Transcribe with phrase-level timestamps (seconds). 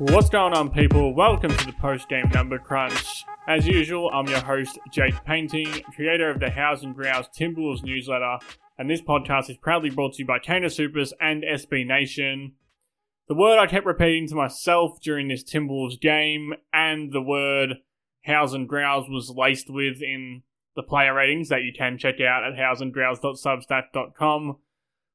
[0.00, 1.14] What's going on, people?
[1.14, 3.26] Welcome to the post game number crunch.
[3.46, 8.38] As usual, I'm your host, Jake Painting, creator of the House and Grouse Timberwolves newsletter,
[8.78, 12.52] and this podcast is proudly brought to you by Canis Hoopus and SB Nation.
[13.28, 17.74] The word I kept repeating to myself during this Timberwolves game, and the word
[18.24, 20.44] House and Grouse was laced with in
[20.76, 24.56] the player ratings that you can check out at houseandgrouse.substack.com,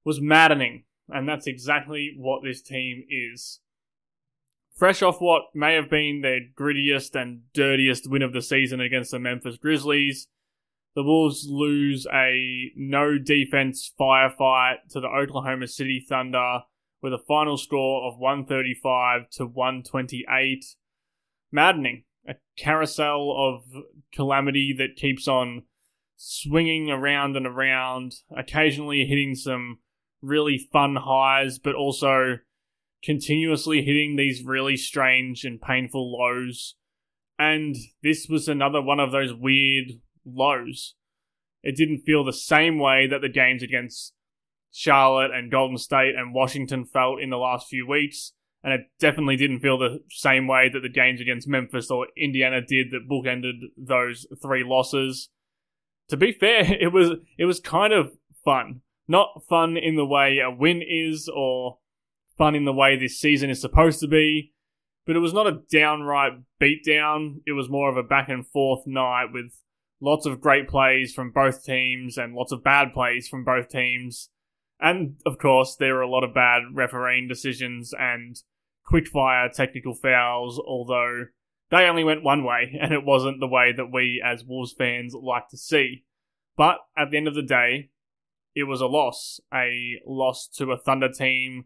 [0.03, 3.61] was maddening, and that's exactly what this team is.
[4.75, 9.11] Fresh off what may have been their grittiest and dirtiest win of the season against
[9.11, 10.27] the Memphis Grizzlies,
[10.95, 16.61] the Wolves lose a no defense firefight to the Oklahoma City Thunder
[17.01, 20.65] with a final score of 135 to 128.
[21.51, 22.03] Maddening.
[22.27, 25.63] A carousel of calamity that keeps on
[26.15, 29.79] swinging around and around, occasionally hitting some
[30.21, 32.37] really fun highs, but also
[33.05, 36.75] continuously hitting these really strange and painful lows.
[37.37, 39.91] And this was another one of those weird
[40.25, 40.95] lows.
[41.61, 44.13] It didn't feel the same way that the games against
[44.71, 48.33] Charlotte and Golden State and Washington felt in the last few weeks.
[48.63, 52.61] And it definitely didn't feel the same way that the games against Memphis or Indiana
[52.61, 55.29] did that bookended those three losses.
[56.09, 58.13] To be fair, it was it was kind of
[58.43, 58.81] fun.
[59.07, 61.77] Not fun in the way a win is or
[62.37, 64.53] fun in the way this season is supposed to be.
[65.05, 67.41] But it was not a downright beatdown.
[67.45, 69.51] It was more of a back and forth night with
[70.01, 74.29] lots of great plays from both teams and lots of bad plays from both teams.
[74.79, 78.35] And of course, there were a lot of bad refereeing decisions and
[78.91, 81.25] quickfire technical fouls, although
[81.71, 85.13] they only went one way, and it wasn't the way that we as Wolves fans
[85.13, 86.03] like to see.
[86.57, 87.89] But at the end of the day,
[88.55, 89.39] it was a loss.
[89.53, 91.65] A loss to a Thunder team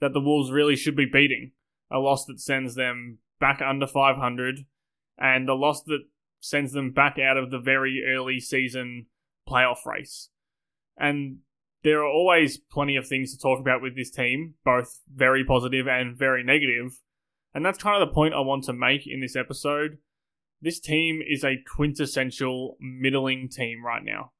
[0.00, 1.52] that the Wolves really should be beating.
[1.90, 4.66] A loss that sends them back under 500,
[5.18, 6.02] and a loss that
[6.40, 9.06] sends them back out of the very early season
[9.48, 10.28] playoff race.
[10.96, 11.38] And
[11.82, 15.86] there are always plenty of things to talk about with this team, both very positive
[15.88, 17.00] and very negative.
[17.54, 19.98] And that's kind of the point I want to make in this episode.
[20.60, 24.32] This team is a quintessential middling team right now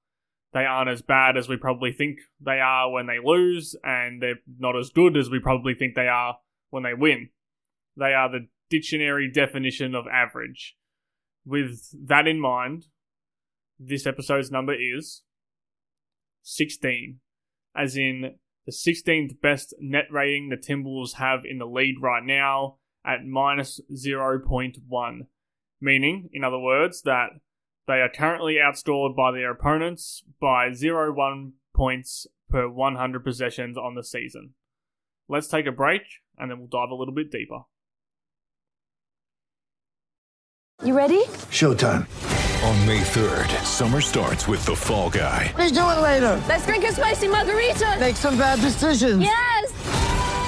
[0.52, 4.40] they aren't as bad as we probably think they are when they lose, and they're
[4.58, 6.38] not as good as we probably think they are
[6.70, 7.28] when they win.
[7.96, 10.76] They are the dictionary definition of average.
[11.44, 12.86] With that in mind,
[13.78, 15.22] this episode's number is
[16.42, 17.20] 16,
[17.76, 18.34] as in
[18.66, 23.80] the 16th best net rating the Timberwolves have in the lead right now at minus
[23.92, 25.20] 0.1.
[25.80, 27.30] Meaning, in other words, that
[27.88, 34.04] they are currently outscored by their opponents by 0.1 points per 100 possessions on the
[34.04, 34.50] season.
[35.26, 36.02] Let's take a break
[36.38, 37.62] and then we'll dive a little bit deeper.
[40.84, 41.24] You ready?
[41.50, 42.06] Showtime.
[42.64, 45.52] On May 3rd, summer starts with The Fall Guy.
[45.56, 46.42] Let's do it later.
[46.48, 47.96] Let's drink a spicy margarita.
[47.98, 49.22] Make some bad decisions.
[49.22, 49.77] Yes.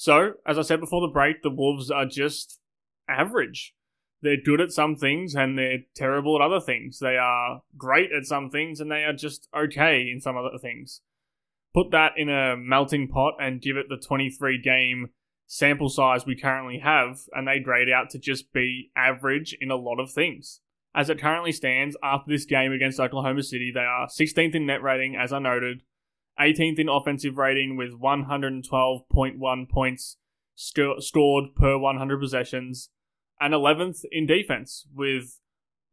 [0.00, 2.58] So, as I said before the break, the Wolves are just
[3.06, 3.74] average.
[4.22, 7.00] they're good at some things and they're terrible at other things.
[7.00, 11.02] They are great at some things and they are just okay in some other things.
[11.74, 15.10] Put that in a melting pot and give it the 23 game
[15.46, 19.76] sample size we currently have, and they grade out to just be average in a
[19.76, 20.60] lot of things.
[20.94, 24.82] As it currently stands, after this game against Oklahoma City, they are 16th in net
[24.82, 25.82] rating, as I noted,
[26.38, 30.16] 18th in offensive rating with 112.1 points
[30.54, 32.90] sc- scored per 100 possessions,
[33.40, 35.38] and 11th in defense with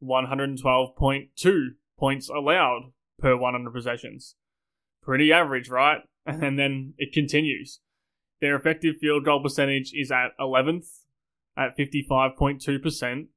[0.04, 1.68] 112.2
[1.98, 4.36] points allowed per 100 possessions.
[5.02, 6.02] Pretty average, right?
[6.30, 7.80] And then it continues.
[8.42, 10.90] Their effective field goal percentage is at 11th
[11.56, 13.28] at 55.2%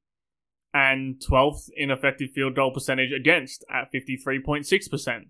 [0.75, 5.26] and 12th in effective field goal percentage against at 53.6%.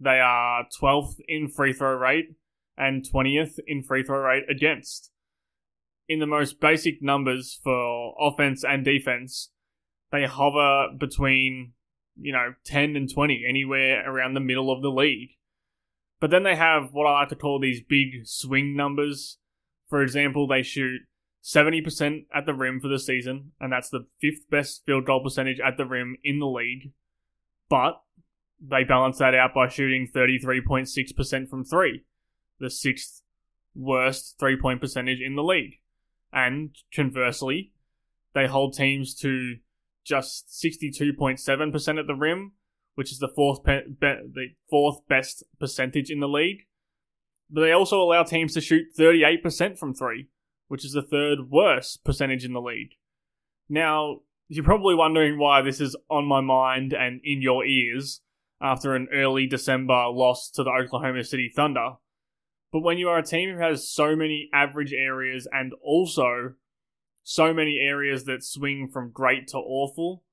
[0.00, 2.36] They are 12th in free throw rate
[2.76, 5.10] and 20th in free throw rate against.
[6.08, 9.50] In the most basic numbers for offense and defense,
[10.10, 11.72] they hover between,
[12.16, 15.30] you know, 10 and 20, anywhere around the middle of the league.
[16.20, 19.38] But then they have what I like to call these big swing numbers.
[19.88, 21.02] For example, they shoot
[21.44, 25.60] 70% at the rim for the season, and that's the fifth best field goal percentage
[25.60, 26.92] at the rim in the league.
[27.68, 28.00] But
[28.60, 32.04] they balance that out by shooting 33.6% from three,
[32.58, 33.22] the sixth
[33.74, 35.80] worst three point percentage in the league.
[36.32, 37.72] And conversely,
[38.34, 39.56] they hold teams to
[40.04, 42.52] just 62.7% at the rim,
[42.94, 46.66] which is the fourth pe- be- the fourth best percentage in the league.
[47.50, 50.28] But they also allow teams to shoot 38% from three,
[50.66, 52.92] which is the third worst percentage in the league.
[53.68, 58.20] Now, you're probably wondering why this is on my mind and in your ears
[58.60, 61.92] after an early December loss to the Oklahoma City Thunder.
[62.72, 66.54] But when you are a team who has so many average areas and also
[67.22, 70.24] so many areas that swing from great to awful,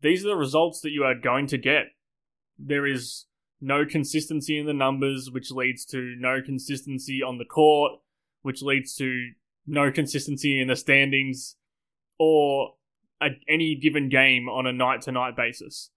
[0.00, 1.86] these are the results that you are going to get.
[2.58, 3.26] There is
[3.60, 7.92] no consistency in the numbers, which leads to no consistency on the court,
[8.42, 9.30] which leads to
[9.66, 11.56] no consistency in the standings
[12.18, 12.74] or
[13.22, 15.90] a, any given game on a night to night basis.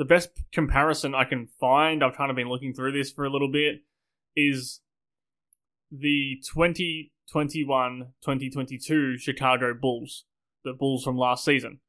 [0.00, 3.30] The best comparison I can find, I've kind of been looking through this for a
[3.30, 3.82] little bit,
[4.34, 4.80] is
[5.92, 10.24] the 2021 2022 Chicago Bulls,
[10.64, 11.80] the Bulls from last season.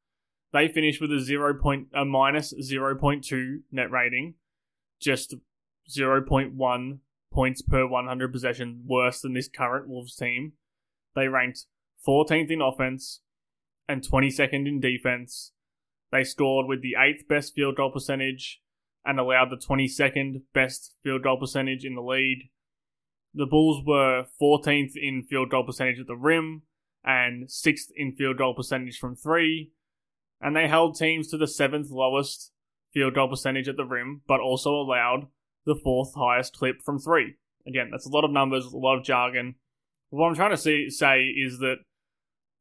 [0.52, 1.54] They finished with a 0.
[1.62, 4.34] Point, a minus 0.2 net rating,
[5.00, 5.36] just
[5.90, 7.00] 0.1
[7.32, 10.52] points per 100 possession worse than this current Wolves team.
[11.16, 11.64] They ranked
[12.06, 13.22] 14th in offense
[13.88, 15.54] and 22nd in defense.
[16.12, 18.62] They scored with the 8th best field goal percentage
[19.06, 22.50] and allowed the 22nd best field goal percentage in the league.
[23.34, 26.64] The Bulls were 14th in field goal percentage at the rim
[27.04, 29.72] and 6th in field goal percentage from 3,
[30.40, 32.52] and they held teams to the 7th lowest
[32.94, 35.28] field goal percentage at the rim, but also allowed
[35.66, 37.36] the 4th highest clip from 3.
[37.66, 39.56] Again, that's a lot of numbers, a lot of jargon.
[40.10, 41.78] What I'm trying to see, say is that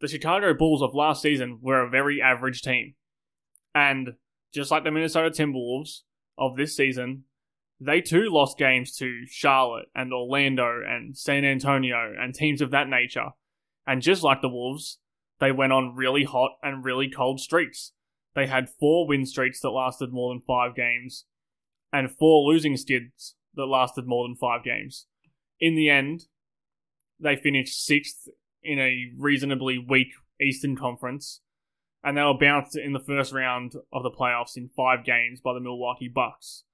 [0.01, 2.95] the Chicago Bulls of last season were a very average team.
[3.75, 4.15] And
[4.53, 6.01] just like the Minnesota Timberwolves
[6.37, 7.25] of this season,
[7.81, 12.89] they too lost games to Charlotte and Orlando and San Antonio and teams of that
[12.89, 13.31] nature.
[13.87, 14.99] And just like the Wolves,
[15.41, 17.93] they went on really hot and really cold streaks.
[18.35, 21.25] They had four win streaks that lasted more than five games,
[21.93, 25.07] and four losing skids that lasted more than five games.
[25.59, 26.27] In the end,
[27.19, 28.29] they finished sixth
[28.63, 31.41] in a reasonably weak Eastern Conference,
[32.03, 35.53] and they were bounced in the first round of the playoffs in five games by
[35.53, 36.65] the Milwaukee Bucks.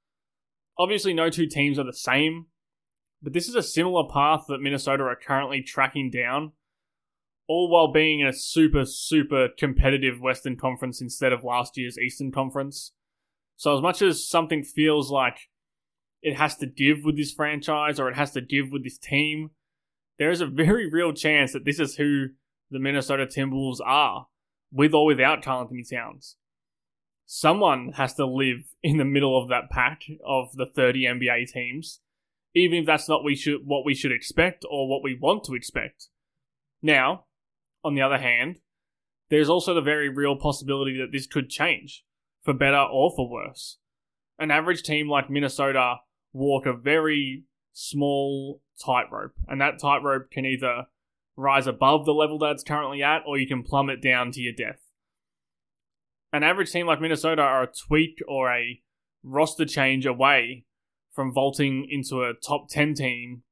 [0.78, 2.46] Obviously, no two teams are the same,
[3.22, 6.52] but this is a similar path that Minnesota are currently tracking down,
[7.48, 12.30] all while being in a super, super competitive Western Conference instead of last year's Eastern
[12.30, 12.92] Conference.
[13.56, 15.38] So, as much as something feels like
[16.22, 19.50] it has to give with this franchise or it has to give with this team,
[20.18, 22.28] there is a very real chance that this is who
[22.70, 24.26] the Minnesota Timberwolves are,
[24.76, 26.36] with or without Karl-Anthony Towns.
[27.24, 32.00] Someone has to live in the middle of that pack of the 30 NBA teams,
[32.54, 35.54] even if that's not we should, what we should expect or what we want to
[35.54, 36.08] expect.
[36.82, 37.24] Now,
[37.82, 38.58] on the other hand,
[39.30, 42.04] there's also the very real possibility that this could change,
[42.44, 43.78] for better or for worse.
[44.38, 45.96] An average team like Minnesota
[46.32, 50.84] walk a very small tightrope, and that tightrope can either
[51.36, 54.54] rise above the level that it's currently at, or you can plummet down to your
[54.54, 54.80] death.
[56.32, 58.82] An average team like Minnesota are a tweak or a
[59.22, 60.64] roster change away
[61.12, 63.42] from vaulting into a top 10 team,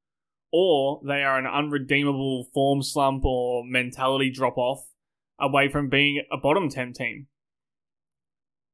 [0.53, 4.87] or they are an unredeemable form slump or mentality drop off
[5.38, 7.26] away from being a bottom 10 team.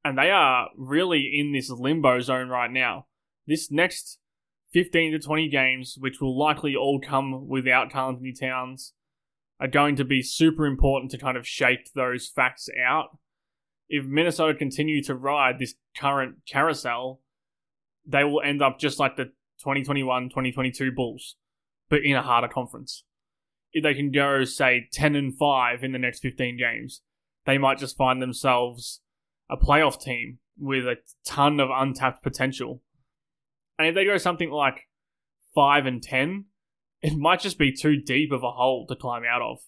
[0.04, 3.06] And they are really in this limbo zone right now.
[3.46, 4.18] This next
[4.72, 8.92] 15 to 20 games, which will likely all come without Karl Anthony Towns,
[9.60, 13.18] are going to be super important to kind of shake those facts out.
[13.88, 17.20] If Minnesota continue to ride this current carousel,
[18.06, 19.26] they will end up just like the
[19.60, 21.36] 2021 2022 Bulls,
[21.90, 23.04] but in a harder conference.
[23.72, 27.02] If they can go, say, 10 and 5 in the next 15 games,
[27.44, 29.00] they might just find themselves
[29.50, 32.82] a playoff team with a ton of untapped potential.
[33.78, 34.88] And if they go something like
[35.54, 36.46] 5 and 10,
[37.02, 39.58] it might just be too deep of a hole to climb out of.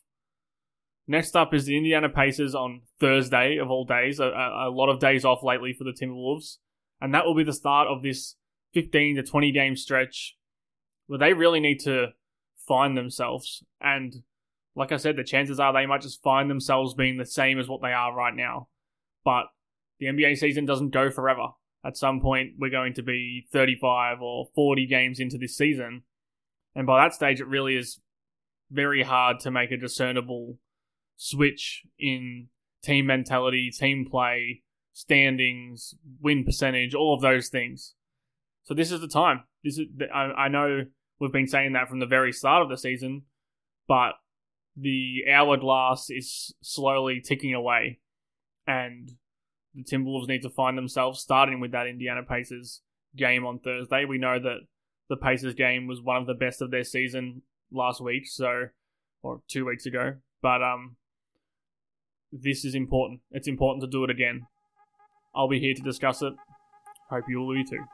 [1.06, 4.20] Next up is the Indiana Pacers on Thursday of all days.
[4.20, 6.58] A, a, lot of days off lately for the Timberwolves.
[7.00, 8.36] And that will be the start of this
[8.74, 10.36] 15 to 20 game stretch
[11.06, 12.08] where they really need to
[12.56, 13.64] find themselves.
[13.80, 14.22] And
[14.76, 17.68] like I said, the chances are they might just find themselves being the same as
[17.68, 18.68] what they are right now.
[19.24, 19.46] But
[19.98, 21.48] the NBA season doesn't go forever.
[21.84, 26.04] At some point, we're going to be 35 or 40 games into this season
[26.74, 28.00] and by that stage, it really is
[28.70, 30.58] very hard to make a discernible
[31.16, 32.48] switch in
[32.82, 34.62] team mentality, team play,
[34.92, 37.94] standings, win percentage, all of those things.
[38.64, 39.44] So this is the time.
[39.64, 40.84] This is I, I know
[41.18, 43.22] we've been saying that from the very start of the season,
[43.86, 44.12] but
[44.76, 48.00] the hourglass is slowly ticking away,
[48.66, 49.12] and
[49.74, 52.80] the Timberwolves need to find themselves starting with that Indiana Pacers
[53.16, 54.04] game on Thursday.
[54.04, 54.60] We know that
[55.12, 58.68] the Pacers game was one of the best of their season last week, so
[59.22, 60.14] or two weeks ago.
[60.40, 60.96] But um,
[62.32, 63.20] this is important.
[63.30, 64.46] It's important to do it again.
[65.34, 66.32] I'll be here to discuss it.
[67.10, 67.84] Hope you will be too.